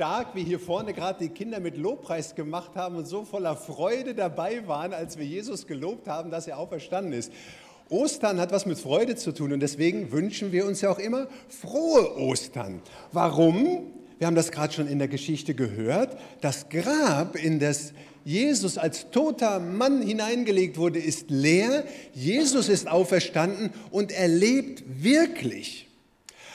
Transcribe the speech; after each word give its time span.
stark, 0.00 0.34
wie 0.34 0.44
hier 0.44 0.58
vorne 0.58 0.94
gerade 0.94 1.18
die 1.18 1.28
Kinder 1.28 1.60
mit 1.60 1.76
Lobpreis 1.76 2.34
gemacht 2.34 2.70
haben 2.74 2.96
und 2.96 3.04
so 3.04 3.26
voller 3.26 3.54
Freude 3.54 4.14
dabei 4.14 4.66
waren, 4.66 4.94
als 4.94 5.18
wir 5.18 5.26
Jesus 5.26 5.66
gelobt 5.66 6.08
haben, 6.08 6.30
dass 6.30 6.46
er 6.46 6.58
auferstanden 6.58 7.12
ist. 7.12 7.30
Ostern 7.90 8.40
hat 8.40 8.50
was 8.50 8.64
mit 8.64 8.78
Freude 8.78 9.16
zu 9.16 9.32
tun 9.32 9.52
und 9.52 9.60
deswegen 9.60 10.10
wünschen 10.10 10.52
wir 10.52 10.64
uns 10.64 10.80
ja 10.80 10.90
auch 10.90 10.98
immer 10.98 11.26
frohe 11.50 12.16
Ostern. 12.16 12.80
Warum? 13.12 13.92
Wir 14.16 14.26
haben 14.26 14.36
das 14.36 14.50
gerade 14.50 14.72
schon 14.72 14.88
in 14.88 14.98
der 14.98 15.08
Geschichte 15.08 15.52
gehört. 15.52 16.16
Das 16.40 16.70
Grab, 16.70 17.36
in 17.36 17.58
das 17.58 17.92
Jesus 18.24 18.78
als 18.78 19.10
toter 19.10 19.60
Mann 19.60 20.00
hineingelegt 20.00 20.78
wurde, 20.78 20.98
ist 20.98 21.30
leer. 21.30 21.84
Jesus 22.14 22.70
ist 22.70 22.88
auferstanden 22.88 23.68
und 23.90 24.12
er 24.12 24.28
lebt 24.28 24.82
wirklich. 25.04 25.88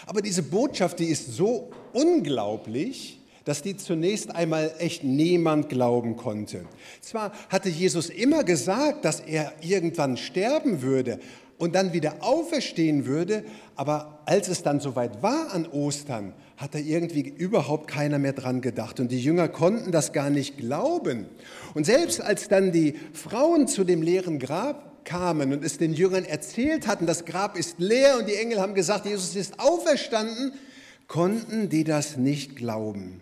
Aber 0.08 0.24
diese 0.24 0.42
Botschaft, 0.42 0.98
die 0.98 1.06
ist 1.06 1.32
so 1.36 1.70
unglaublich, 1.94 3.20
dass 3.46 3.62
die 3.62 3.78
zunächst 3.78 4.36
einmal 4.36 4.74
echt 4.80 5.04
niemand 5.04 5.70
glauben 5.70 6.18
konnte. 6.18 6.66
Zwar 7.00 7.32
hatte 7.50 7.70
Jesus 7.70 8.10
immer 8.10 8.44
gesagt, 8.44 9.06
dass 9.06 9.20
er 9.22 9.54
irgendwann 9.62 10.18
sterben 10.18 10.82
würde 10.82 11.20
und 11.58 11.76
dann 11.76 11.94
wieder 11.94 12.16
auferstehen 12.20 13.06
würde, 13.06 13.46
aber 13.76 14.20
als 14.26 14.48
es 14.50 14.64
dann 14.64 14.80
soweit 14.80 15.24
war 15.24 15.54
an 15.54 15.68
Ostern, 15.68 16.34
hat 16.58 16.74
da 16.74 16.80
irgendwie 16.80 17.22
überhaupt 17.22 17.88
keiner 17.88 18.18
mehr 18.20 18.34
dran 18.34 18.62
gedacht 18.62 19.00
und 19.00 19.12
die 19.12 19.22
Jünger 19.22 19.48
konnten 19.48 19.92
das 19.92 20.12
gar 20.12 20.30
nicht 20.30 20.58
glauben. 20.58 21.28
Und 21.74 21.86
selbst 21.86 22.22
als 22.22 22.48
dann 22.48 22.72
die 22.72 22.96
Frauen 23.14 23.68
zu 23.68 23.84
dem 23.84 24.02
leeren 24.02 24.40
Grab 24.40 25.06
kamen 25.06 25.54
und 25.54 25.64
es 25.64 25.78
den 25.78 25.94
Jüngern 25.94 26.26
erzählt 26.26 26.88
hatten, 26.88 27.06
das 27.06 27.26
Grab 27.26 27.58
ist 27.58 27.80
leer 27.80 28.18
und 28.20 28.28
die 28.28 28.36
Engel 28.36 28.60
haben 28.60 28.74
gesagt, 28.74 29.06
Jesus 29.06 29.36
ist 29.36 29.60
auferstanden, 29.60 30.54
konnten 31.08 31.70
die 31.70 31.84
das 31.84 32.18
nicht 32.18 32.56
glauben. 32.56 33.22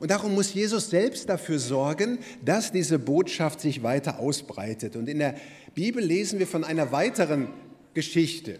Und 0.00 0.10
darum 0.10 0.34
muss 0.34 0.54
Jesus 0.54 0.90
selbst 0.90 1.28
dafür 1.28 1.58
sorgen, 1.58 2.18
dass 2.42 2.72
diese 2.72 2.98
Botschaft 2.98 3.60
sich 3.60 3.82
weiter 3.82 4.18
ausbreitet. 4.18 4.96
Und 4.96 5.08
in 5.08 5.18
der 5.18 5.34
Bibel 5.74 6.02
lesen 6.02 6.38
wir 6.38 6.46
von 6.46 6.64
einer 6.64 6.90
weiteren 6.90 7.48
Geschichte. 7.92 8.58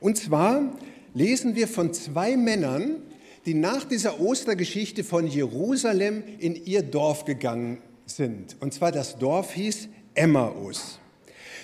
Und 0.00 0.16
zwar 0.16 0.76
lesen 1.12 1.56
wir 1.56 1.68
von 1.68 1.92
zwei 1.92 2.36
Männern, 2.36 3.02
die 3.44 3.54
nach 3.54 3.84
dieser 3.84 4.20
Ostergeschichte 4.20 5.04
von 5.04 5.26
Jerusalem 5.26 6.22
in 6.38 6.54
ihr 6.56 6.82
Dorf 6.82 7.24
gegangen 7.24 7.78
sind. 8.06 8.56
Und 8.60 8.72
zwar 8.72 8.92
das 8.92 9.18
Dorf 9.18 9.52
hieß 9.52 9.88
Emmaus. 10.14 10.98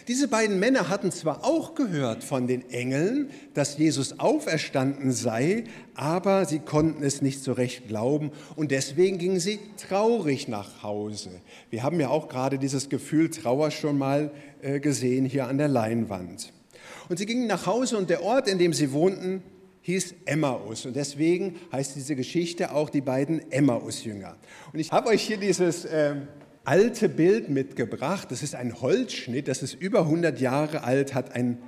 Diese 0.06 0.28
beiden 0.28 0.58
Männer 0.58 0.90
hatten 0.90 1.10
zwar 1.10 1.44
auch 1.44 1.74
gehört 1.74 2.24
von 2.24 2.46
den 2.46 2.68
Engeln, 2.68 3.30
dass 3.54 3.78
Jesus 3.78 4.20
auferstanden 4.20 5.12
sei, 5.12 5.64
aber 5.94 6.44
sie 6.44 6.58
konnten 6.58 7.02
es 7.02 7.22
nicht 7.22 7.42
so 7.42 7.52
recht 7.52 7.88
glauben 7.88 8.30
und 8.54 8.70
deswegen 8.70 9.16
gingen 9.16 9.40
sie 9.40 9.60
traurig 9.88 10.46
nach 10.46 10.82
Hause. 10.82 11.30
Wir 11.70 11.82
haben 11.82 11.98
ja 12.00 12.10
auch 12.10 12.28
gerade 12.28 12.58
dieses 12.58 12.90
Gefühl 12.90 13.30
Trauer 13.30 13.70
schon 13.70 13.96
mal 13.96 14.30
äh, 14.60 14.78
gesehen 14.78 15.24
hier 15.24 15.48
an 15.48 15.56
der 15.56 15.68
Leinwand. 15.68 16.52
Und 17.08 17.18
sie 17.18 17.24
gingen 17.24 17.46
nach 17.46 17.66
Hause 17.66 17.96
und 17.96 18.10
der 18.10 18.22
Ort, 18.22 18.46
in 18.46 18.58
dem 18.58 18.74
sie 18.74 18.92
wohnten, 18.92 19.42
hieß 19.82 20.14
Emmaus. 20.26 20.86
Und 20.86 20.96
deswegen 20.96 21.56
heißt 21.72 21.96
diese 21.96 22.16
Geschichte 22.16 22.72
auch 22.72 22.90
die 22.90 23.02
beiden 23.02 23.50
Emmaus-Jünger. 23.50 24.36
Und 24.72 24.80
ich 24.80 24.90
habe 24.92 25.08
euch 25.08 25.22
hier 25.22 25.36
dieses 25.36 25.84
äh, 25.84 26.16
alte 26.64 27.08
Bild 27.08 27.48
mitgebracht. 27.48 28.30
Das 28.30 28.42
ist 28.42 28.54
ein 28.54 28.80
Holzschnitt, 28.80 29.48
das 29.48 29.62
ist 29.62 29.74
über 29.74 30.00
100 30.00 30.40
Jahre 30.40 30.84
alt, 30.84 31.14
hat 31.14 31.34
ein 31.34 31.58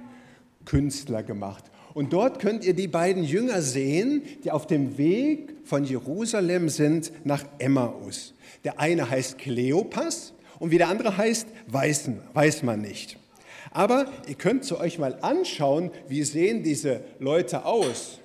Künstler 0.65 1.23
gemacht. 1.23 1.65
Und 1.95 2.13
dort 2.13 2.41
könnt 2.41 2.65
ihr 2.65 2.75
die 2.75 2.89
beiden 2.89 3.25
Jünger 3.25 3.63
sehen, 3.63 4.23
die 4.45 4.51
auf 4.51 4.67
dem 4.67 4.99
Weg 4.99 5.55
von 5.65 5.85
Jerusalem 5.85 6.69
sind 6.69 7.11
nach 7.25 7.45
Emmaus. 7.59 8.35
Der 8.65 8.81
eine 8.81 9.09
heißt 9.09 9.39
Kleopas 9.39 10.35
und 10.59 10.71
wie 10.71 10.79
der 10.79 10.89
andere 10.89 11.17
heißt, 11.17 11.49
weiß, 11.69 12.11
weiß 12.35 12.63
man 12.65 12.83
nicht. 12.83 13.19
Aber 13.71 14.07
ihr 14.29 14.35
könnt 14.35 14.65
zu 14.65 14.79
euch 14.79 14.99
mal 14.99 15.19
anschauen, 15.23 15.91
wie 16.09 16.23
sehen 16.23 16.63
diese 16.63 17.01
Leute 17.19 17.65
aus 17.65 18.21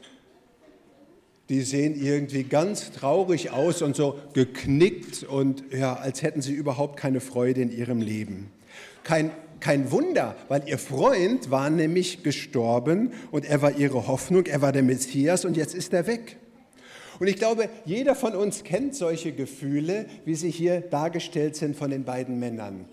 die 1.51 1.63
sehen 1.63 2.01
irgendwie 2.01 2.43
ganz 2.43 2.93
traurig 2.93 3.51
aus 3.51 3.81
und 3.81 3.93
so 3.93 4.17
geknickt 4.33 5.23
und 5.23 5.65
ja, 5.73 5.95
als 5.95 6.21
hätten 6.21 6.41
sie 6.41 6.53
überhaupt 6.53 6.97
keine 6.97 7.19
Freude 7.19 7.61
in 7.61 7.77
ihrem 7.77 7.99
Leben. 7.99 8.49
Kein, 9.03 9.31
kein 9.59 9.91
Wunder, 9.91 10.37
weil 10.47 10.63
ihr 10.65 10.77
Freund 10.77 11.51
war 11.51 11.69
nämlich 11.69 12.23
gestorben 12.23 13.11
und 13.31 13.43
er 13.43 13.61
war 13.61 13.77
ihre 13.77 14.07
Hoffnung, 14.07 14.45
er 14.45 14.61
war 14.61 14.71
der 14.71 14.83
Messias 14.83 15.43
und 15.43 15.57
jetzt 15.57 15.75
ist 15.75 15.91
er 15.91 16.07
weg. 16.07 16.37
Und 17.19 17.27
ich 17.27 17.35
glaube, 17.35 17.67
jeder 17.83 18.15
von 18.15 18.33
uns 18.33 18.63
kennt 18.63 18.95
solche 18.95 19.33
Gefühle, 19.33 20.05
wie 20.23 20.35
sie 20.35 20.51
hier 20.51 20.79
dargestellt 20.79 21.57
sind 21.57 21.75
von 21.75 21.91
den 21.91 22.05
beiden 22.05 22.39
Männern. 22.39 22.85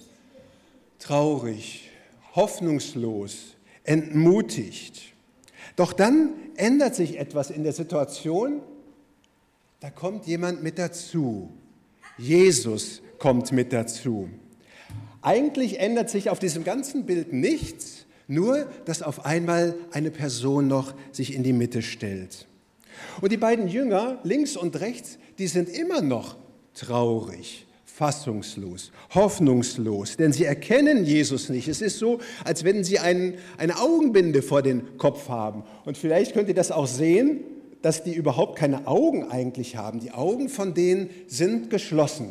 Traurig, 0.99 1.91
hoffnungslos, 2.35 3.55
entmutigt. 3.85 5.15
Doch 5.77 5.93
dann 5.93 6.33
ändert 6.57 6.95
sich 6.95 7.19
etwas 7.19 7.51
in 7.51 7.63
der 7.63 7.73
Situation. 7.73 8.61
Da 9.81 9.91
kommt 9.91 10.27
jemand 10.27 10.63
mit 10.63 10.79
dazu. 10.79 11.51
Jesus 12.17 13.01
kommt 13.19 13.53
mit 13.53 13.73
dazu. 13.73 14.29
Eigentlich 15.23 15.79
ändert 15.79 16.11
sich 16.11 16.31
auf 16.31 16.39
diesem 16.39 16.65
ganzen 16.65 17.07
Bild 17.07 17.33
nichts, 17.33 18.07
nur 18.27 18.69
dass 18.85 19.03
auf 19.03 19.25
einmal 19.25 19.75
eine 19.93 20.11
Person 20.11 20.67
noch 20.67 20.95
sich 21.13 21.35
in 21.35 21.43
die 21.43 21.53
Mitte 21.53 21.83
stellt. 21.83 22.47
Und 23.21 23.31
die 23.31 23.37
beiden 23.37 23.69
Jünger, 23.69 24.19
links 24.25 24.57
und 24.57 24.81
rechts, 24.81 25.19
die 25.39 25.47
sind 25.47 25.69
immer 25.69 26.01
noch 26.01 26.37
traurig 26.75 27.68
fassungslos, 27.99 28.93
hoffnungslos, 29.13 30.17
denn 30.17 30.33
sie 30.33 30.45
erkennen 30.45 31.05
Jesus 31.05 31.49
nicht. 31.49 31.67
Es 31.67 31.83
ist 31.83 31.99
so, 31.99 32.21
als 32.45 32.63
wenn 32.63 32.85
sie 32.85 33.01
einen, 33.01 33.35
eine 33.57 33.77
Augenbinde 33.81 34.41
vor 34.41 34.63
den 34.63 34.97
Kopf 34.99 35.29
haben. 35.29 35.65
Und 35.85 35.99
vielleicht 35.99 36.33
könnt 36.33 36.49
ihr 36.49 36.55
das 36.55 36.71
auch 36.71 36.87
sehen, 36.87 37.41
dass 37.83 38.05
die 38.05 38.15
überhaupt 38.15 38.57
keine 38.57 38.87
Augen 38.87 39.29
eigentlich 39.29 39.75
haben. 39.75 39.99
Die 39.99 40.13
Augen 40.13 40.49
von 40.49 40.75
denen 40.75 41.11
sind 41.27 41.71
geschlossen. 41.71 42.29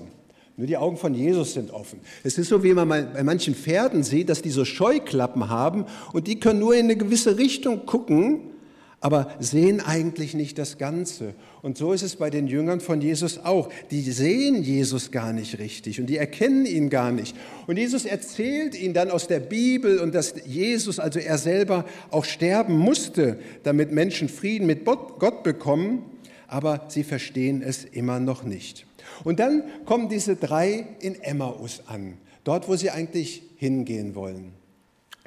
Nur 0.56 0.68
die 0.68 0.78
Augen 0.78 0.96
von 0.96 1.14
Jesus 1.14 1.54
sind 1.54 1.72
offen. 1.72 2.00
Es 2.24 2.38
ist 2.38 2.48
so, 2.48 2.64
wie 2.64 2.74
man 2.74 2.88
bei 2.88 3.24
manchen 3.24 3.54
Pferden 3.54 4.04
sieht, 4.04 4.30
dass 4.30 4.42
die 4.42 4.52
so 4.52 4.64
Scheuklappen 4.64 5.50
haben 5.50 5.86
und 6.14 6.28
die 6.28 6.40
können 6.40 6.60
nur 6.60 6.76
in 6.76 6.86
eine 6.86 6.96
gewisse 6.96 7.38
Richtung 7.38 7.86
gucken 7.86 8.52
aber 9.00 9.36
sehen 9.40 9.80
eigentlich 9.80 10.34
nicht 10.34 10.58
das 10.58 10.80
Ganze. 10.80 11.36
Und 11.62 11.78
so 11.78 11.94
ist 11.94 12.02
es 12.02 12.16
bei 12.16 12.32
den 12.32 12.48
Jüngern 12.48 12.80
von 12.80 13.00
Jesus 13.00 13.38
auch. 13.38 13.70
Die 13.92 14.02
sehen 14.02 14.64
Jesus 14.64 15.12
gar 15.12 15.34
nicht 15.34 15.60
richtig 15.60 16.00
und 16.00 16.08
die 16.08 16.18
erkennen 16.18 16.66
ihn 16.66 16.90
gar 16.90 17.12
nicht. 17.12 17.36
Und 17.68 17.78
Jesus 17.78 18.06
erzählt 18.06 18.80
ihnen 18.80 18.96
dann 18.96 19.12
aus 19.12 19.28
der 19.28 19.40
Bibel 19.40 20.00
und 20.00 20.16
dass 20.16 20.34
Jesus, 20.46 21.00
also 21.00 21.20
er 21.20 21.38
selber, 21.38 21.86
auch 22.10 22.26
sterben 22.26 22.78
musste, 22.78 23.38
damit 23.64 23.92
Menschen 23.92 24.30
Frieden 24.30 24.66
mit 24.66 24.84
Gott 24.84 25.44
bekommen, 25.44 26.04
aber 26.48 26.86
sie 26.88 27.04
verstehen 27.04 27.62
es 27.62 27.84
immer 27.86 28.20
noch 28.20 28.44
nicht. 28.44 28.88
Und 29.24 29.40
dann 29.40 29.64
kommen 29.86 30.10
diese 30.10 30.36
drei 30.36 30.88
in 31.02 31.22
Emmaus 31.22 31.84
an, 31.86 32.16
dort, 32.44 32.68
wo 32.68 32.76
sie 32.76 32.90
eigentlich 32.90 33.44
hingehen 33.58 34.16
wollen. 34.16 34.57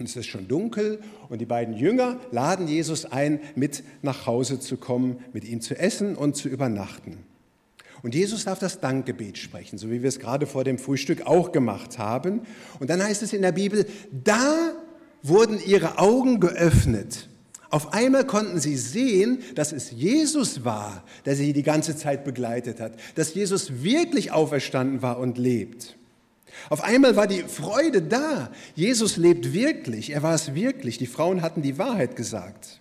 Und 0.00 0.08
es 0.08 0.16
ist 0.16 0.26
schon 0.28 0.48
dunkel 0.48 0.98
und 1.28 1.42
die 1.42 1.46
beiden 1.46 1.74
Jünger 1.74 2.18
laden 2.32 2.66
Jesus 2.66 3.04
ein, 3.04 3.38
mit 3.54 3.84
nach 4.00 4.26
Hause 4.26 4.58
zu 4.58 4.78
kommen, 4.78 5.18
mit 5.34 5.44
ihm 5.44 5.60
zu 5.60 5.78
essen 5.78 6.16
und 6.16 6.36
zu 6.36 6.48
übernachten. 6.48 7.18
Und 8.02 8.14
Jesus 8.14 8.46
darf 8.46 8.58
das 8.58 8.80
Dankgebet 8.80 9.36
sprechen, 9.36 9.76
so 9.76 9.90
wie 9.90 10.00
wir 10.00 10.08
es 10.08 10.18
gerade 10.18 10.46
vor 10.46 10.64
dem 10.64 10.78
Frühstück 10.78 11.26
auch 11.26 11.52
gemacht 11.52 11.98
haben. 11.98 12.40
Und 12.78 12.88
dann 12.88 13.02
heißt 13.02 13.22
es 13.22 13.34
in 13.34 13.42
der 13.42 13.52
Bibel, 13.52 13.84
da 14.10 14.72
wurden 15.22 15.60
ihre 15.62 15.98
Augen 15.98 16.40
geöffnet. 16.40 17.28
Auf 17.68 17.92
einmal 17.92 18.24
konnten 18.24 18.58
sie 18.58 18.78
sehen, 18.78 19.42
dass 19.54 19.70
es 19.70 19.90
Jesus 19.90 20.64
war, 20.64 21.04
der 21.26 21.36
sie 21.36 21.52
die 21.52 21.62
ganze 21.62 21.94
Zeit 21.94 22.24
begleitet 22.24 22.80
hat, 22.80 22.94
dass 23.16 23.34
Jesus 23.34 23.82
wirklich 23.82 24.32
auferstanden 24.32 25.02
war 25.02 25.18
und 25.18 25.36
lebt. 25.36 25.98
Auf 26.68 26.82
einmal 26.82 27.16
war 27.16 27.26
die 27.26 27.42
Freude 27.42 28.02
da. 28.02 28.50
Jesus 28.74 29.16
lebt 29.16 29.52
wirklich, 29.52 30.10
er 30.10 30.22
war 30.22 30.34
es 30.34 30.54
wirklich. 30.54 30.98
Die 30.98 31.06
Frauen 31.06 31.42
hatten 31.42 31.62
die 31.62 31.78
Wahrheit 31.78 32.16
gesagt. 32.16 32.80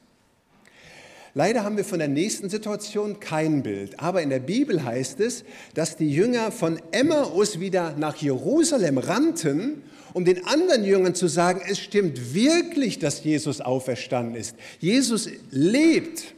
Leider 1.36 1.64
haben 1.64 1.78
wir 1.78 1.86
von 1.86 2.00
der 2.00 2.08
nächsten 2.08 2.50
Situation 2.50 3.20
kein 3.20 3.62
Bild, 3.62 4.00
aber 4.00 4.22
in 4.22 4.30
der 4.30 4.40
Bibel 4.40 4.84
heißt 4.84 5.20
es, 5.20 5.44
dass 5.76 5.96
die 5.96 6.10
Jünger 6.10 6.52
von 6.52 6.82
Emmaus 6.92 7.60
wieder 7.60 7.96
nach 7.98 8.16
Jerusalem 8.16 8.98
rannten, 8.98 9.84
um 10.14 10.26
den 10.26 10.46
anderen 10.46 10.84
Jüngern 10.84 11.14
zu 11.14 11.28
sagen, 11.28 11.62
es 11.70 11.80
stimmt 11.80 12.34
wirklich, 12.34 12.98
dass 12.98 13.24
Jesus 13.24 13.62
auferstanden 13.62 14.36
ist. 14.36 14.56
Jesus 14.80 15.30
lebt. 15.52 16.34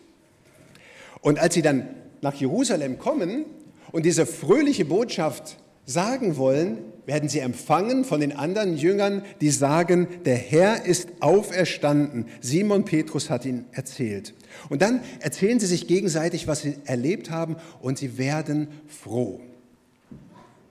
Und 1.22 1.40
als 1.40 1.54
sie 1.54 1.62
dann 1.62 1.88
nach 2.22 2.36
Jerusalem 2.36 3.00
kommen 3.00 3.46
und 3.92 4.06
diese 4.06 4.26
fröhliche 4.26 4.86
Botschaft 4.86 5.58
sagen 5.92 6.38
wollen, 6.38 6.80
werden 7.06 7.30
sie 7.30 7.40
empfangen 7.40 8.06
von 8.06 8.22
den 8.22 8.32
anderen 8.32 8.78
Jüngern, 8.78 9.24
die 9.42 9.50
sagen, 9.50 10.08
der 10.26 10.36
Herr 10.36 10.86
ist 10.86 11.10
auferstanden. 11.20 12.26
Simon 12.40 12.86
Petrus 12.86 13.30
hat 13.30 13.46
ihn 13.46 13.66
erzählt. 13.72 14.34
Und 14.70 14.82
dann 14.82 15.02
erzählen 15.20 15.60
sie 15.60 15.66
sich 15.66 15.88
gegenseitig, 15.88 16.48
was 16.48 16.62
sie 16.62 16.76
erlebt 16.86 17.32
haben 17.32 17.56
und 17.82 17.98
sie 17.98 18.18
werden 18.18 18.68
froh. 18.88 19.42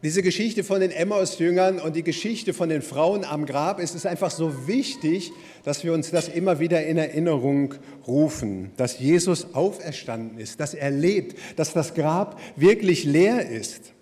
Diese 0.03 0.23
Geschichte 0.23 0.65
von 0.65 0.81
den 0.81 0.93
Emmaus-Jüngern 0.93 1.79
und 1.79 1.95
die 1.95 2.03
Geschichte 2.03 2.55
von 2.55 2.71
den 2.71 2.81
Frauen 2.81 3.23
am 3.23 3.45
Grab, 3.45 3.79
es 3.79 3.95
ist 3.95 4.07
einfach 4.07 4.31
so 4.31 4.67
wichtig, 4.67 5.31
dass 5.63 5.85
wir 5.85 5.93
uns 5.93 6.11
das 6.11 6.29
immer 6.29 6.59
wieder 6.59 6.87
in 6.87 6.97
Erinnerung 6.97 7.75
rufen, 8.07 8.71
dass 8.79 8.99
Jesus 8.99 9.53
auferstanden 9.53 10.39
ist, 10.39 10.59
dass 10.59 10.73
er 10.73 10.91
lebt, 10.91 11.37
dass 11.57 11.75
das 11.75 11.93
Grab 11.93 12.41
wirklich 12.57 13.05
leer 13.05 13.47
ist. 13.47 13.93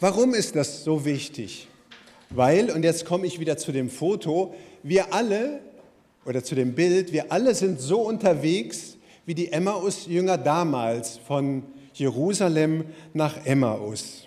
Warum 0.00 0.34
ist 0.34 0.56
das 0.56 0.82
so 0.82 1.04
wichtig? 1.04 1.68
Weil, 2.30 2.70
und 2.70 2.82
jetzt 2.82 3.04
komme 3.04 3.26
ich 3.26 3.38
wieder 3.38 3.56
zu 3.56 3.70
dem 3.70 3.88
Foto, 3.88 4.54
wir 4.82 5.14
alle, 5.14 5.60
oder 6.24 6.42
zu 6.42 6.54
dem 6.54 6.74
Bild, 6.74 7.12
wir 7.12 7.30
alle 7.30 7.54
sind 7.54 7.80
so 7.80 8.00
unterwegs 8.00 8.96
wie 9.24 9.34
die 9.34 9.52
Emmaus-Jünger 9.52 10.38
damals 10.38 11.18
von 11.18 11.62
Jerusalem 11.92 12.86
nach 13.12 13.46
Emmaus. 13.46 14.26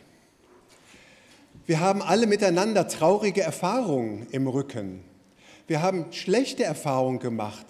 Wir 1.66 1.82
haben 1.82 2.02
alle 2.02 2.28
miteinander 2.28 2.88
traurige 2.88 3.42
Erfahrungen 3.42 4.28
im 4.32 4.48
Rücken. 4.48 5.04
Wir 5.68 5.82
haben 5.82 6.06
schlechte 6.12 6.64
Erfahrungen 6.64 7.20
gemacht. 7.20 7.66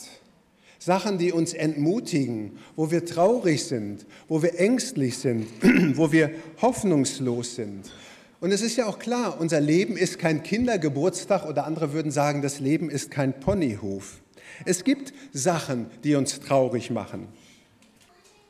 Sachen, 0.88 1.18
die 1.18 1.34
uns 1.34 1.54
entmutigen, 1.54 2.60
wo 2.78 2.92
wir 2.92 3.06
traurig 3.06 3.66
sind, 3.66 4.06
wo 4.30 4.42
wir 4.42 4.58
ängstlich 4.58 5.18
sind, 5.18 5.46
wo 5.98 6.14
wir 6.14 6.32
hoffnungslos 6.62 7.56
sind. 7.56 7.92
Und 8.40 8.54
es 8.54 8.62
ist 8.62 8.78
ja 8.78 8.86
auch 8.86 8.98
klar, 8.98 9.36
unser 9.42 9.60
Leben 9.60 9.98
ist 9.98 10.18
kein 10.18 10.44
Kindergeburtstag 10.44 11.46
oder 11.46 11.66
andere 11.66 11.92
würden 11.92 12.10
sagen, 12.10 12.42
das 12.42 12.62
Leben 12.62 12.90
ist 12.90 13.12
kein 13.12 13.38
Ponyhof. 13.38 14.22
Es 14.64 14.86
gibt 14.86 15.14
Sachen, 15.34 15.88
die 16.06 16.16
uns 16.16 16.40
traurig 16.40 16.90
machen. 16.90 17.28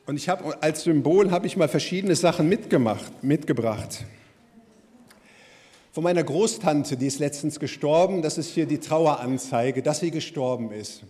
Und 0.05 0.17
ich 0.17 0.29
habe 0.29 0.61
als 0.61 0.83
Symbol 0.83 1.31
habe 1.31 1.47
ich 1.47 1.57
mal 1.57 1.67
verschiedene 1.67 2.15
Sachen 2.15 2.47
mitgemacht, 2.47 3.23
mitgebracht 3.23 4.05
von 5.97 6.03
meiner 6.03 6.23
Großtante, 6.23 6.95
die 6.95 7.07
ist 7.07 7.17
letztens 7.17 7.59
gestorben. 7.59 8.21
Das 8.21 8.37
ist 8.37 8.51
hier 8.51 8.67
die 8.67 8.77
Traueranzeige, 8.77 9.81
dass 9.81 10.01
sie 10.01 10.11
gestorben 10.11 10.71
ist. 10.71 11.01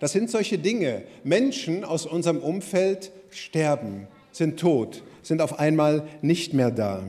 Das 0.00 0.12
sind 0.12 0.30
solche 0.30 0.58
Dinge. 0.58 1.04
Menschen 1.22 1.84
aus 1.84 2.06
unserem 2.06 2.38
Umfeld 2.38 3.12
sterben, 3.30 4.08
sind 4.32 4.58
tot, 4.58 5.02
sind 5.22 5.40
auf 5.40 5.58
einmal 5.58 6.08
nicht 6.22 6.52
mehr 6.54 6.70
da. 6.70 7.04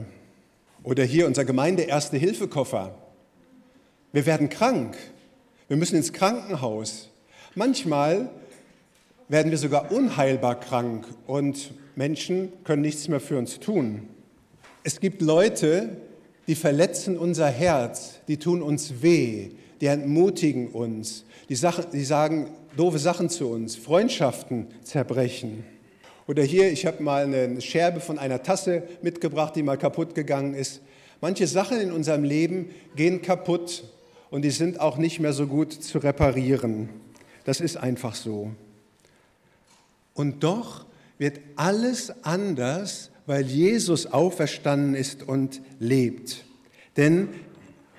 Oder 0.84 1.04
hier 1.04 1.26
unser 1.26 1.46
Gemeinde-Erste-Hilfe-Koffer. 1.46 2.96
Wir 4.12 4.26
werden 4.26 4.50
krank. 4.50 4.98
Wir 5.68 5.78
müssen 5.78 5.96
ins 5.96 6.12
Krankenhaus. 6.12 7.10
Manchmal 7.56 8.30
werden 9.30 9.52
wir 9.52 9.58
sogar 9.58 9.92
unheilbar 9.92 10.60
krank 10.60 11.08
und 11.28 11.74
Menschen 11.96 12.52
können 12.66 12.82
nichts 12.82 13.08
mehr 13.08 13.22
für 13.22 13.38
uns 13.38 13.60
tun. 13.60 14.10
Es 14.84 15.00
gibt 15.00 15.22
Leute, 15.22 15.98
die 16.48 16.56
verletzen 16.56 17.18
unser 17.18 17.48
Herz, 17.48 18.20
die 18.28 18.38
tun 18.38 18.62
uns 18.62 19.02
weh, 19.02 19.52
die 19.82 19.88
entmutigen 19.88 20.70
uns, 20.70 21.26
die, 21.50 21.56
Sachen, 21.56 21.86
die 21.92 22.06
sagen 22.06 22.50
doofe 22.78 23.00
Sachen 23.00 23.30
zu 23.30 23.50
uns, 23.50 23.76
Freundschaften 23.76 24.68
zerbrechen. 24.84 25.66
Oder 26.28 26.44
hier, 26.44 26.72
ich 26.72 26.86
habe 26.86 27.04
mal 27.04 27.24
eine 27.24 27.60
Scherbe 27.60 28.00
von 28.00 28.18
einer 28.18 28.44
Tasse 28.44 28.84
mitgebracht, 29.02 29.56
die 29.56 29.64
mal 29.64 29.78
kaputt 29.78 30.16
gegangen 30.16 30.54
ist. 30.54 30.82
Manche 31.20 31.48
Sachen 31.48 31.80
in 31.80 31.92
unserem 31.92 32.24
Leben 32.24 32.70
gehen 32.96 33.22
kaputt 33.22 33.84
und 34.30 34.44
die 34.44 34.52
sind 34.52 34.80
auch 34.80 34.98
nicht 34.98 35.20
mehr 35.20 35.34
so 35.34 35.48
gut 35.48 35.74
zu 35.74 35.98
reparieren. 35.98 36.90
Das 37.44 37.60
ist 37.60 37.76
einfach 37.76 38.16
so. 38.16 38.52
Und 40.14 40.44
doch 40.44 40.86
wird 41.18 41.40
alles 41.56 42.14
anders, 42.24 43.12
weil 43.26 43.46
Jesus 43.46 44.08
auferstanden 44.08 44.96
ist 44.96 45.28
und 45.28 45.62
lebt. 45.80 46.46
Denn, 46.98 47.30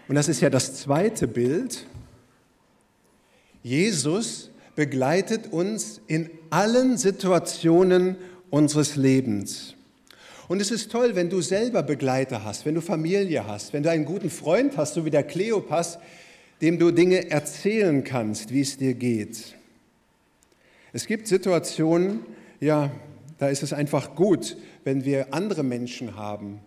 und 0.08 0.14
das 0.14 0.28
ist 0.28 0.40
ja 0.40 0.50
das 0.50 0.74
zweite 0.74 1.28
Bild, 1.28 1.86
Jesus 3.62 4.50
begleitet 4.74 5.52
uns 5.52 6.00
in 6.06 6.30
allen 6.50 6.96
Situationen 6.96 8.16
unseres 8.50 8.96
Lebens. 8.96 9.74
Und 10.48 10.60
es 10.60 10.70
ist 10.70 10.90
toll, 10.90 11.14
wenn 11.14 11.30
du 11.30 11.40
selber 11.40 11.82
Begleiter 11.82 12.44
hast, 12.44 12.66
wenn 12.66 12.74
du 12.74 12.80
Familie 12.80 13.46
hast, 13.46 13.72
wenn 13.72 13.82
du 13.82 13.90
einen 13.90 14.04
guten 14.04 14.28
Freund 14.28 14.76
hast, 14.76 14.94
so 14.94 15.04
wie 15.04 15.10
der 15.10 15.22
Kleopas, 15.22 15.98
dem 16.60 16.78
du 16.78 16.90
Dinge 16.90 17.30
erzählen 17.30 18.04
kannst, 18.04 18.52
wie 18.52 18.60
es 18.60 18.76
dir 18.76 18.94
geht. 18.94 19.56
Es 20.92 21.06
gibt 21.06 21.26
Situationen, 21.26 22.20
ja, 22.60 22.90
da 23.38 23.48
ist 23.48 23.62
es 23.62 23.72
einfach 23.72 24.14
gut, 24.14 24.56
wenn 24.84 25.04
wir 25.04 25.32
andere 25.32 25.62
Menschen 25.62 26.16
haben. 26.16 26.60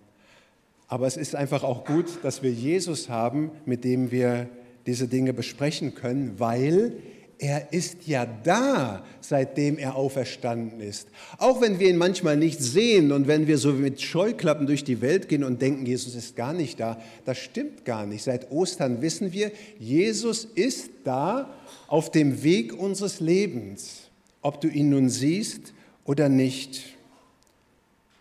Aber 0.88 1.08
es 1.08 1.18
ist 1.18 1.36
einfach 1.36 1.64
auch 1.64 1.86
gut, 1.86 2.06
dass 2.24 2.44
wir 2.44 2.52
Jesus 2.52 3.10
haben, 3.10 3.52
mit 3.66 3.84
dem 3.84 4.12
wir 4.12 4.48
diese 4.86 5.08
Dinge 5.08 5.34
besprechen 5.34 5.96
können, 5.96 6.40
weil 6.40 6.98
er 7.38 7.74
ist 7.74 8.08
ja 8.08 8.26
da, 8.26 9.04
seitdem 9.20 9.78
er 9.78 9.96
auferstanden 9.96 10.80
ist. 10.80 11.10
Auch 11.38 11.60
wenn 11.60 11.80
wir 11.80 11.90
ihn 11.90 11.98
manchmal 11.98 12.38
nicht 12.38 12.62
sehen 12.62 13.12
und 13.12 13.28
wenn 13.28 13.48
wir 13.48 13.58
so 13.58 13.74
mit 13.74 14.02
Scheuklappen 14.02 14.68
durch 14.68 14.84
die 14.84 15.02
Welt 15.02 15.28
gehen 15.28 15.44
und 15.44 15.62
denken, 15.62 15.86
Jesus 15.86 16.16
ist 16.16 16.36
gar 16.36 16.54
nicht 16.54 16.80
da, 16.80 17.02
das 17.26 17.38
stimmt 17.38 17.84
gar 17.84 18.06
nicht. 18.06 18.24
Seit 18.24 18.52
Ostern 18.52 19.02
wissen 19.02 19.34
wir, 19.34 19.52
Jesus 19.80 20.46
ist 20.46 20.92
da 21.04 21.54
auf 21.88 22.10
dem 22.10 22.44
Weg 22.44 22.74
unseres 22.74 23.20
Lebens, 23.20 24.10
ob 24.42 24.62
du 24.62 24.70
ihn 24.70 24.90
nun 24.90 25.10
siehst 25.10 25.74
oder 26.06 26.30
nicht. 26.30 26.84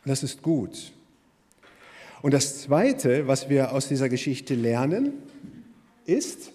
Das 0.05 0.23
ist 0.23 0.43
gut. 0.43 0.94
Und 2.25 2.33
das 2.33 2.63
Zweite, 2.63 3.29
was 3.29 3.51
wir 3.51 3.73
aus 3.73 3.89
dieser 3.89 4.09
Geschichte 4.09 4.55
lernen, 4.55 5.13
ist, 6.07 6.53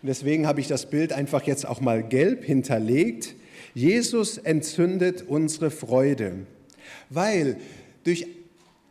und 0.00 0.06
deswegen 0.06 0.46
habe 0.46 0.60
ich 0.60 0.66
das 0.66 0.88
Bild 0.88 1.12
einfach 1.12 1.42
jetzt 1.42 1.66
auch 1.66 1.82
mal 1.82 2.02
gelb 2.02 2.42
hinterlegt, 2.42 3.34
Jesus 3.74 4.38
entzündet 4.38 5.22
unsere 5.28 5.70
Freude, 5.70 6.46
weil 7.10 7.58
durch 8.02 8.28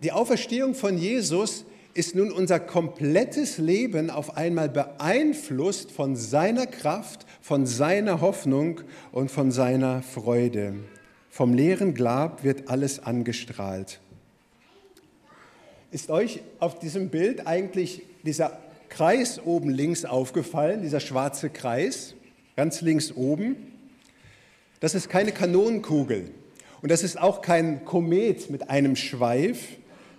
die 0.03 0.11
Auferstehung 0.11 0.75
von 0.75 0.99
Jesus 0.99 1.65
ist 1.95 2.13
nun 2.13 2.31
unser 2.31 2.59
komplettes 2.59 3.57
Leben 3.57 4.11
auf 4.11 4.37
einmal 4.37 4.69
beeinflusst 4.69 5.91
von 5.91 6.15
seiner 6.15 6.67
Kraft, 6.67 7.25
von 7.41 7.65
seiner 7.65 8.21
Hoffnung 8.21 8.81
und 9.11 9.31
von 9.31 9.49
seiner 9.49 10.03
Freude. 10.03 10.75
Vom 11.31 11.55
leeren 11.55 11.95
Grab 11.95 12.43
wird 12.43 12.69
alles 12.69 12.99
angestrahlt. 12.99 13.99
Ist 15.91 16.11
euch 16.11 16.41
auf 16.59 16.77
diesem 16.77 17.09
Bild 17.09 17.47
eigentlich 17.47 18.03
dieser 18.23 18.59
Kreis 18.89 19.41
oben 19.43 19.69
links 19.69 20.05
aufgefallen, 20.05 20.81
dieser 20.81 20.99
schwarze 20.99 21.49
Kreis, 21.49 22.13
ganz 22.55 22.81
links 22.81 23.11
oben? 23.11 23.55
Das 24.79 24.95
ist 24.95 25.09
keine 25.09 25.31
Kanonenkugel 25.31 26.31
und 26.81 26.91
das 26.91 27.03
ist 27.03 27.19
auch 27.19 27.41
kein 27.41 27.85
Komet 27.85 28.49
mit 28.49 28.69
einem 28.69 28.95
Schweif, 28.95 29.67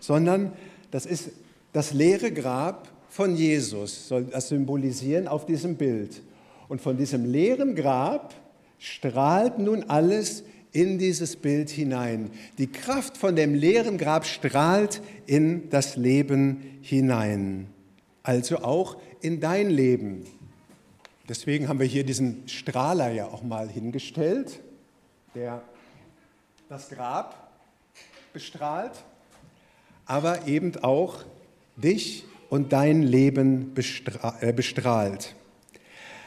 sondern 0.00 0.52
das 0.90 1.06
ist 1.06 1.30
das 1.72 1.92
leere 1.92 2.32
Grab 2.32 2.88
von 3.08 3.36
Jesus, 3.36 4.08
soll 4.08 4.24
das 4.24 4.48
symbolisieren 4.48 5.28
auf 5.28 5.46
diesem 5.46 5.76
Bild. 5.76 6.20
Und 6.68 6.80
von 6.80 6.96
diesem 6.96 7.24
leeren 7.24 7.74
Grab 7.74 8.34
strahlt 8.78 9.58
nun 9.58 9.84
alles 9.84 10.44
in 10.72 10.98
dieses 10.98 11.36
Bild 11.36 11.70
hinein. 11.70 12.30
Die 12.58 12.70
Kraft 12.70 13.16
von 13.16 13.36
dem 13.36 13.54
leeren 13.54 13.98
Grab 13.98 14.24
strahlt 14.24 15.02
in 15.26 15.68
das 15.70 15.96
Leben 15.96 16.78
hinein, 16.82 17.66
also 18.22 18.58
auch 18.58 18.96
in 19.20 19.40
dein 19.40 19.70
Leben. 19.70 20.26
Deswegen 21.28 21.68
haben 21.68 21.78
wir 21.78 21.86
hier 21.86 22.04
diesen 22.04 22.48
Strahler 22.48 23.10
ja 23.10 23.26
auch 23.26 23.42
mal 23.42 23.68
hingestellt, 23.68 24.60
der 25.34 25.62
das 26.68 26.88
Grab 26.88 27.52
bestrahlt, 28.32 29.04
aber 30.06 30.46
eben 30.48 30.76
auch 30.82 31.24
dich 31.76 32.24
und 32.48 32.72
dein 32.72 33.02
Leben 33.02 33.74
äh, 34.40 34.52
bestrahlt. 34.52 35.34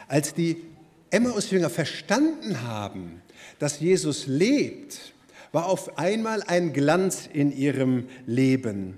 Als 0.07 0.33
die 0.33 0.63
Emmaus-Jünger 1.13 1.69
verstanden 1.69 2.63
haben, 2.63 3.21
dass 3.59 3.79
Jesus 3.79 4.25
lebt, 4.27 5.13
war 5.51 5.67
auf 5.67 5.97
einmal 5.97 6.41
ein 6.43 6.73
Glanz 6.73 7.29
in 7.31 7.55
ihrem 7.55 8.07
Leben. 8.25 8.97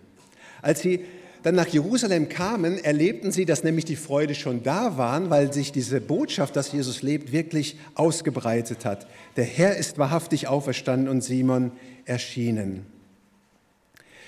Als 0.62 0.80
sie 0.82 1.06
dann 1.44 1.56
nach 1.56 1.68
Jerusalem 1.68 2.30
kamen, 2.30 2.84
erlebten 2.84 3.32
sie, 3.32 3.46
dass 3.46 3.64
nämlich 3.64 3.86
die 3.86 3.98
Freude 3.98 4.34
schon 4.34 4.64
da 4.64 4.98
war, 4.98 5.30
weil 5.30 5.54
sich 5.54 5.72
diese 5.72 6.02
Botschaft, 6.02 6.56
dass 6.56 6.72
Jesus 6.72 7.04
lebt, 7.04 7.32
wirklich 7.32 7.78
ausgebreitet 7.94 8.86
hat. 8.86 9.06
Der 9.36 9.44
Herr 9.44 9.76
ist 9.76 10.00
wahrhaftig 10.00 10.48
auferstanden 10.48 11.10
und 11.10 11.22
Simon 11.22 11.72
erschienen. 12.06 12.86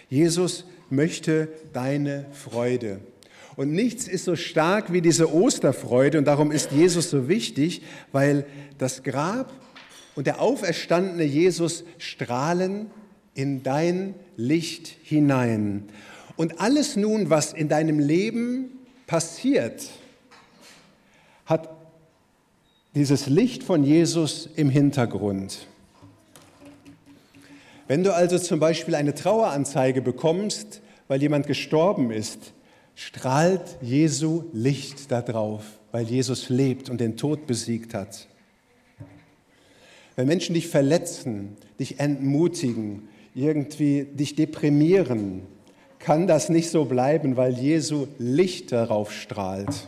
Jesus 0.10 0.66
möchte 0.90 1.48
deine 1.74 2.26
Freude. 2.34 3.00
Und 3.58 3.72
nichts 3.74 4.08
ist 4.08 4.24
so 4.24 4.36
stark 4.36 4.94
wie 4.94 5.02
diese 5.02 5.34
Osterfreude 5.34 6.20
und 6.20 6.26
darum 6.26 6.52
ist 6.52 6.72
Jesus 6.72 7.10
so 7.10 7.28
wichtig, 7.28 7.82
weil 8.12 8.46
das 8.78 9.02
Grab 9.02 9.52
und 10.16 10.28
der 10.28 10.40
auferstandene 10.40 11.24
Jesus 11.24 11.84
strahlen 11.98 12.92
in 13.34 13.64
dein 13.64 14.14
Licht 14.36 14.96
hinein. 15.02 15.90
Und 16.36 16.62
alles 16.62 16.96
nun, 16.96 17.32
was 17.32 17.52
in 17.52 17.68
deinem 17.68 17.98
Leben 17.98 18.78
passiert, 19.08 19.90
hat 21.48 21.68
dieses 22.94 23.26
Licht 23.26 23.64
von 23.64 23.84
Jesus 23.84 24.50
im 24.56 24.70
Hintergrund. 24.70 25.66
Wenn 27.88 28.04
du 28.04 28.14
also 28.14 28.38
zum 28.38 28.60
Beispiel 28.60 28.94
eine 28.94 29.16
Traueranzeige 29.16 30.04
bekommst, 30.04 30.82
weil 31.08 31.22
jemand 31.24 31.48
gestorben 31.48 32.12
ist, 32.12 32.54
strahlt 32.98 33.78
Jesu 33.80 34.46
Licht 34.54 35.12
darauf, 35.12 35.64
weil 35.92 36.08
Jesus 36.08 36.50
lebt 36.50 36.90
und 36.90 37.00
den 37.00 37.16
Tod 37.16 37.46
besiegt 37.46 37.94
hat. 37.94 38.28
Wenn 40.16 40.28
Menschen 40.28 40.56
dich 40.56 40.68
verletzen, 40.68 41.56
dich 41.80 42.00
entmutigen, 42.00 43.08
irgendwie 43.36 44.06
dich 44.06 44.34
deprimieren, 44.34 45.44
kann 46.00 46.26
das 46.26 46.50
nicht 46.50 46.72
so 46.72 46.86
bleiben, 46.86 47.38
weil 47.38 47.54
Jesu 47.54 48.08
Licht 48.18 48.72
darauf 48.72 49.14
strahlt. 49.14 49.88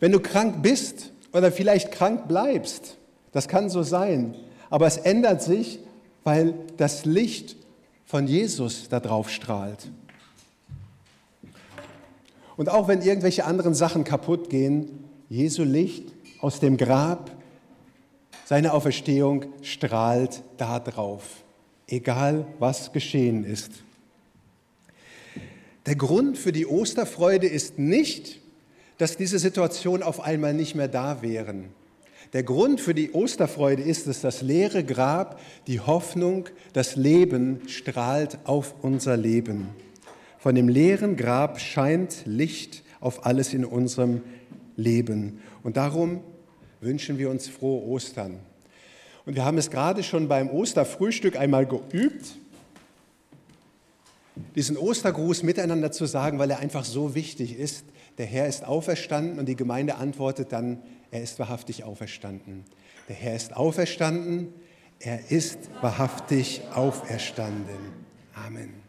Wenn 0.00 0.10
du 0.10 0.18
krank 0.18 0.60
bist 0.60 1.12
oder 1.32 1.52
vielleicht 1.52 1.92
krank 1.92 2.26
bleibst, 2.26 2.96
das 3.30 3.46
kann 3.46 3.70
so 3.70 3.84
sein, 3.84 4.34
aber 4.70 4.88
es 4.88 4.96
ändert 4.96 5.40
sich, 5.40 5.78
weil 6.24 6.54
das 6.78 7.04
Licht 7.04 7.54
von 8.10 8.26
Jesus 8.26 8.88
da 8.88 8.98
drauf 8.98 9.30
strahlt. 9.30 9.88
Und 12.56 12.68
auch 12.68 12.88
wenn 12.88 13.02
irgendwelche 13.02 13.44
anderen 13.44 13.72
Sachen 13.72 14.02
kaputt 14.02 14.50
gehen, 14.50 15.04
Jesu 15.28 15.62
Licht 15.62 16.12
aus 16.40 16.58
dem 16.58 16.76
Grab, 16.76 17.30
seine 18.44 18.72
Auferstehung 18.72 19.44
strahlt 19.62 20.42
da 20.56 20.80
drauf, 20.80 21.44
egal 21.86 22.48
was 22.58 22.92
geschehen 22.92 23.44
ist. 23.44 23.70
Der 25.86 25.94
Grund 25.94 26.36
für 26.36 26.50
die 26.50 26.66
Osterfreude 26.66 27.46
ist 27.46 27.78
nicht, 27.78 28.40
dass 28.98 29.16
diese 29.16 29.38
Situation 29.38 30.02
auf 30.02 30.18
einmal 30.18 30.52
nicht 30.52 30.74
mehr 30.74 30.88
da 30.88 31.22
wären. 31.22 31.68
Der 32.32 32.44
Grund 32.44 32.80
für 32.80 32.94
die 32.94 33.10
Osterfreude 33.10 33.82
ist, 33.82 34.06
dass 34.06 34.20
das 34.20 34.40
leere 34.40 34.84
Grab, 34.84 35.40
die 35.66 35.80
Hoffnung, 35.80 36.48
das 36.72 36.94
Leben 36.94 37.62
strahlt 37.66 38.38
auf 38.44 38.74
unser 38.82 39.16
Leben. 39.16 39.68
Von 40.38 40.54
dem 40.54 40.68
leeren 40.68 41.16
Grab 41.16 41.60
scheint 41.60 42.22
Licht 42.26 42.84
auf 43.00 43.26
alles 43.26 43.52
in 43.52 43.64
unserem 43.64 44.22
Leben. 44.76 45.40
Und 45.64 45.76
darum 45.76 46.20
wünschen 46.80 47.18
wir 47.18 47.30
uns 47.30 47.48
frohe 47.48 47.84
Ostern. 47.86 48.38
Und 49.26 49.34
wir 49.34 49.44
haben 49.44 49.58
es 49.58 49.70
gerade 49.70 50.02
schon 50.02 50.28
beim 50.28 50.50
Osterfrühstück 50.50 51.36
einmal 51.36 51.66
geübt, 51.66 52.36
diesen 54.54 54.76
Ostergruß 54.76 55.42
miteinander 55.42 55.92
zu 55.92 56.06
sagen, 56.06 56.38
weil 56.38 56.50
er 56.50 56.60
einfach 56.60 56.84
so 56.84 57.14
wichtig 57.14 57.58
ist. 57.58 57.84
Der 58.18 58.26
Herr 58.26 58.46
ist 58.46 58.64
auferstanden 58.64 59.38
und 59.38 59.46
die 59.46 59.56
Gemeinde 59.56 59.96
antwortet 59.96 60.52
dann, 60.52 60.78
er 61.10 61.22
ist 61.22 61.38
wahrhaftig 61.38 61.84
auferstanden. 61.84 62.64
Der 63.08 63.16
Herr 63.16 63.36
ist 63.36 63.56
auferstanden, 63.56 64.52
er 64.98 65.30
ist 65.30 65.58
wahrhaftig 65.80 66.62
auferstanden. 66.74 68.06
Amen. 68.34 68.79